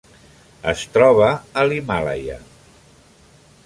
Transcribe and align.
Es 0.71 0.85
troba 0.95 1.29
a 1.63 1.67
l'Himàlaia. 1.69 2.43